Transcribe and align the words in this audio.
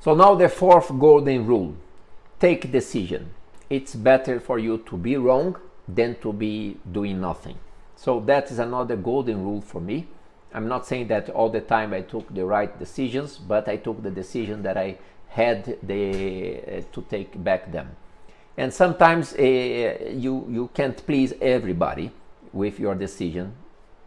So 0.00 0.14
now 0.14 0.34
the 0.34 0.48
fourth 0.48 0.88
golden 0.98 1.46
rule 1.46 1.74
take 2.38 2.72
decision. 2.72 3.34
It's 3.68 3.94
better 3.94 4.40
for 4.40 4.58
you 4.58 4.78
to 4.78 4.96
be 4.96 5.16
wrong 5.18 5.56
than 5.86 6.16
to 6.22 6.32
be 6.32 6.78
doing 6.90 7.20
nothing. 7.20 7.58
So 7.96 8.18
that 8.20 8.50
is 8.50 8.58
another 8.58 8.96
golden 8.96 9.44
rule 9.44 9.60
for 9.60 9.80
me. 9.80 10.08
I'm 10.54 10.68
not 10.68 10.86
saying 10.86 11.08
that 11.08 11.28
all 11.28 11.50
the 11.50 11.60
time 11.60 11.92
I 11.92 12.00
took 12.00 12.34
the 12.34 12.46
right 12.46 12.76
decisions, 12.78 13.36
but 13.36 13.68
I 13.68 13.76
took 13.76 14.02
the 14.02 14.10
decision 14.10 14.62
that 14.62 14.78
I 14.78 14.96
had 15.28 15.78
the, 15.82 16.60
uh, 16.62 16.80
to 16.92 17.02
take 17.10 17.44
back 17.44 17.70
them. 17.70 17.94
And 18.56 18.72
sometimes 18.72 19.34
uh, 19.34 19.42
you, 19.42 20.46
you 20.48 20.70
can't 20.72 20.96
please 21.06 21.34
everybody 21.42 22.10
with 22.52 22.80
your 22.80 22.94
decision, 22.94 23.52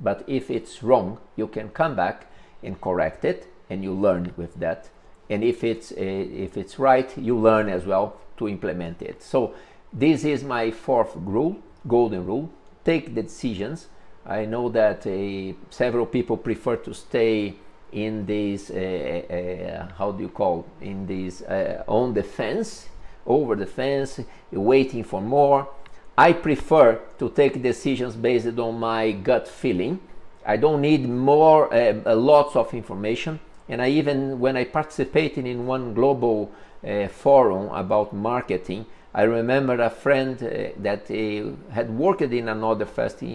but 0.00 0.24
if 0.26 0.50
it's 0.50 0.82
wrong, 0.82 1.18
you 1.36 1.46
can 1.46 1.68
come 1.68 1.94
back 1.94 2.26
and 2.62 2.80
correct 2.80 3.24
it, 3.24 3.46
and 3.68 3.84
you 3.84 3.92
learn 3.92 4.32
with 4.36 4.54
that. 4.54 4.88
And 5.30 5.42
if 5.44 5.64
it's, 5.64 5.92
uh, 5.92 5.96
if 5.98 6.56
it's 6.56 6.78
right, 6.78 7.16
you 7.16 7.38
learn 7.38 7.68
as 7.68 7.86
well 7.86 8.16
to 8.36 8.48
implement 8.48 9.02
it. 9.02 9.22
So 9.22 9.54
this 9.92 10.24
is 10.24 10.42
my 10.42 10.70
fourth 10.70 11.12
rule, 11.14 11.56
golden 11.86 12.26
rule. 12.26 12.50
Take 12.84 13.14
the 13.14 13.22
decisions. 13.22 13.88
I 14.26 14.44
know 14.44 14.68
that 14.70 15.06
uh, 15.06 15.54
several 15.70 16.06
people 16.06 16.36
prefer 16.36 16.76
to 16.76 16.94
stay 16.94 17.54
in 17.92 18.24
this, 18.26 18.70
uh, 18.70 18.74
uh, 18.74 19.94
how 19.96 20.12
do 20.12 20.22
you 20.22 20.28
call, 20.28 20.66
in 20.80 21.06
this, 21.06 21.42
on 21.86 22.14
the 22.14 22.22
fence, 22.22 22.88
over 23.26 23.54
the 23.54 23.66
fence, 23.66 24.20
waiting 24.50 25.04
for 25.04 25.20
more. 25.20 25.68
I 26.16 26.32
prefer 26.32 27.00
to 27.18 27.30
take 27.30 27.62
decisions 27.62 28.16
based 28.16 28.58
on 28.58 28.78
my 28.78 29.12
gut 29.12 29.46
feeling. 29.46 30.00
I 30.44 30.56
don't 30.56 30.80
need 30.80 31.08
more, 31.08 31.68
lots 32.06 32.56
of 32.56 32.72
information. 32.74 33.40
And 33.68 33.80
I 33.80 33.88
even, 33.90 34.40
when 34.40 34.56
I 34.56 34.64
participated 34.64 35.46
in 35.46 35.66
one 35.66 35.94
global 35.94 36.50
uh, 36.86 37.08
forum 37.08 37.68
about 37.68 38.12
marketing, 38.12 38.86
I 39.14 39.22
remember 39.22 39.80
a 39.80 39.90
friend 39.90 40.42
uh, 40.42 40.70
that 40.78 41.10
uh, 41.10 41.72
had 41.72 41.90
worked 41.90 42.22
in 42.22 42.48
another 42.48 42.86
fast, 42.86 43.22
uh, 43.22 43.26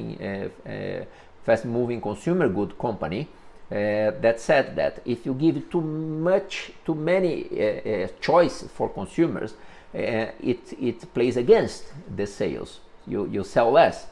uh, 0.67 1.05
fast 1.43 1.65
moving 1.65 2.01
consumer 2.01 2.49
good 2.49 2.77
company 2.79 3.27
uh, 3.71 4.11
that 4.21 4.39
said 4.39 4.75
that 4.75 5.01
if 5.05 5.25
you 5.25 5.33
give 5.35 5.69
too 5.69 5.81
much, 5.81 6.71
too 6.83 6.95
many 6.95 8.07
choice 8.19 8.63
for 8.73 8.89
consumers, 8.89 9.53
it, 9.93 10.73
it 10.79 11.13
plays 11.13 11.37
against 11.37 11.85
the 12.15 12.25
sales. 12.25 12.79
You, 13.05 13.27
you 13.27 13.43
sell 13.43 13.71
less. 13.71 14.07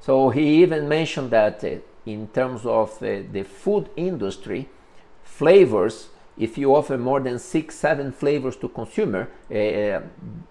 So 0.00 0.30
he 0.30 0.62
even 0.62 0.88
mentioned 0.88 1.30
that 1.30 1.64
in 2.04 2.28
terms 2.28 2.66
of 2.66 2.98
the 3.00 3.42
food 3.42 3.88
industry, 3.96 4.68
flavors 5.26 6.08
if 6.38 6.58
you 6.58 6.74
offer 6.74 6.98
more 6.98 7.20
than 7.20 7.38
six, 7.38 7.74
seven 7.74 8.12
flavors 8.12 8.56
to 8.56 8.68
consumer, 8.68 9.28
uh, 9.50 10.00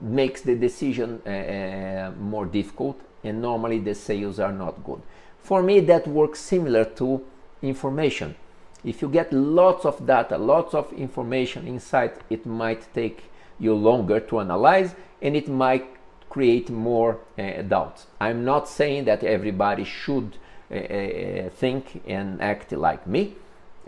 makes 0.01 0.41
the 0.41 0.55
decision 0.55 1.21
uh, 1.27 2.11
more 2.19 2.45
difficult, 2.45 2.99
and 3.23 3.41
normally 3.41 3.79
the 3.79 3.93
sales 3.93 4.39
are 4.39 4.51
not 4.51 4.83
good. 4.83 5.01
For 5.43 5.61
me, 5.61 5.79
that 5.81 6.07
works 6.07 6.39
similar 6.39 6.85
to 6.85 7.23
information. 7.61 8.35
If 8.83 9.01
you 9.01 9.09
get 9.09 9.31
lots 9.31 9.85
of 9.85 10.05
data, 10.05 10.37
lots 10.37 10.73
of 10.73 10.91
information 10.93 11.67
inside, 11.67 12.13
it 12.29 12.45
might 12.45 12.91
take 12.93 13.29
you 13.59 13.75
longer 13.75 14.19
to 14.19 14.39
analyze, 14.39 14.95
and 15.21 15.35
it 15.35 15.47
might 15.47 15.85
create 16.29 16.69
more 16.69 17.19
uh, 17.37 17.61
doubts. 17.61 18.07
I'm 18.19 18.43
not 18.43 18.67
saying 18.67 19.05
that 19.05 19.23
everybody 19.23 19.83
should 19.83 20.37
think 20.67 22.01
and 22.07 22.41
act 22.41 22.71
like 22.71 23.05
me 23.05 23.35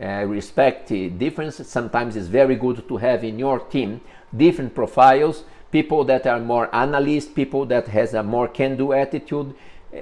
uh, 0.01 0.25
respect 0.25 0.89
the 0.89 1.09
differences. 1.09 1.67
Sometimes 1.67 2.15
it's 2.15 2.27
very 2.27 2.55
good 2.55 2.87
to 2.87 2.97
have 2.97 3.23
in 3.23 3.39
your 3.39 3.59
team 3.59 4.01
different 4.35 4.75
profiles, 4.75 5.43
people 5.71 6.03
that 6.05 6.27
are 6.27 6.39
more 6.39 6.73
analyst, 6.75 7.35
people 7.35 7.65
that 7.65 7.87
has 7.87 8.13
a 8.13 8.23
more 8.23 8.47
can-do 8.47 8.93
attitude. 8.93 9.53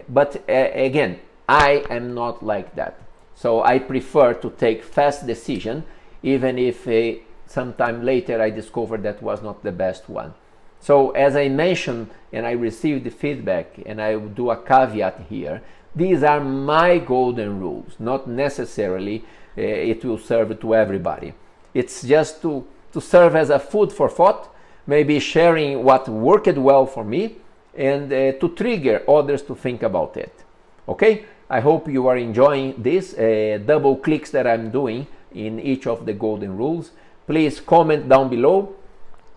But 0.09 0.43
uh, 0.49 0.69
again, 0.73 1.19
I 1.47 1.83
am 1.89 2.13
not 2.13 2.43
like 2.43 2.75
that. 2.75 2.99
So 3.35 3.63
I 3.63 3.79
prefer 3.79 4.33
to 4.33 4.49
take 4.51 4.83
fast 4.83 5.27
decision, 5.27 5.83
even 6.23 6.57
if 6.57 6.87
uh, 6.87 7.19
sometime 7.47 8.03
later 8.03 8.41
I 8.41 8.49
discover 8.49 8.97
that 8.97 9.21
was 9.21 9.41
not 9.41 9.63
the 9.63 9.71
best 9.71 10.09
one. 10.09 10.33
So 10.79 11.11
as 11.11 11.35
I 11.35 11.49
mentioned, 11.49 12.09
and 12.31 12.45
I 12.45 12.51
received 12.51 13.05
the 13.05 13.11
feedback, 13.11 13.79
and 13.85 14.01
I 14.01 14.17
do 14.17 14.49
a 14.49 14.57
caveat 14.57 15.25
here, 15.29 15.61
these 15.95 16.23
are 16.23 16.41
my 16.41 16.97
golden 16.97 17.59
rules, 17.59 17.95
not 17.99 18.27
necessarily 18.27 19.23
uh, 19.57 19.61
it 19.61 20.03
will 20.03 20.17
serve 20.17 20.59
to 20.59 20.75
everybody. 20.75 21.33
It's 21.73 22.03
just 22.03 22.41
to, 22.41 22.65
to 22.91 23.01
serve 23.01 23.35
as 23.35 23.49
a 23.49 23.59
food 23.59 23.91
for 23.93 24.09
thought, 24.09 24.53
maybe 24.85 25.19
sharing 25.19 25.83
what 25.83 26.07
worked 26.09 26.57
well 26.57 26.85
for 26.85 27.03
me 27.03 27.37
and 27.73 28.11
uh, 28.11 28.33
to 28.33 28.49
trigger 28.55 29.03
others 29.07 29.41
to 29.43 29.55
think 29.55 29.83
about 29.83 30.17
it. 30.17 30.43
Okay, 30.87 31.25
I 31.49 31.59
hope 31.59 31.87
you 31.87 32.07
are 32.07 32.17
enjoying 32.17 32.75
this 32.77 33.13
uh, 33.13 33.59
double 33.65 33.95
clicks 33.97 34.31
that 34.31 34.47
I'm 34.47 34.71
doing 34.71 35.07
in 35.33 35.59
each 35.59 35.87
of 35.87 36.05
the 36.05 36.13
golden 36.13 36.57
rules. 36.57 36.91
Please 37.27 37.59
comment 37.59 38.07
down 38.07 38.29
below, 38.29 38.75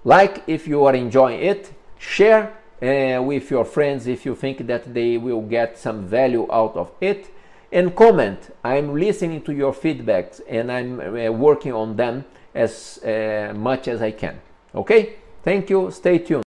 like 0.05 0.43
if 0.47 0.67
you 0.67 0.85
are 0.85 0.95
enjoying 0.95 1.41
it, 1.41 1.73
share 1.99 2.58
uh, 2.83 3.23
with 3.23 3.51
your 3.51 3.65
friends 3.65 4.07
if 4.07 4.25
you 4.25 4.35
think 4.35 4.67
that 4.67 4.95
they 4.95 5.19
will 5.19 5.43
get 5.43 5.79
some 5.79 6.07
value 6.07 6.47
out 6.53 6.77
of 6.77 6.91
it 7.01 7.31
and 7.73 7.95
comment. 7.95 8.55
I'm 8.65 8.95
listening 8.95 9.43
to 9.43 9.53
your 9.53 9.73
feedbacks 9.73 10.41
and 10.49 10.71
I'm 10.73 11.01
uh, 11.01 11.31
working 11.33 11.73
on 11.73 11.97
them 11.97 12.25
as 12.55 12.99
uh, 13.05 13.53
much 13.55 13.89
as 13.89 14.03
I 14.03 14.13
can. 14.13 14.41
Okay? 14.75 15.17
Thank 15.43 15.71
you. 15.71 15.91
Stay 15.91 16.19
tuned. 16.19 16.48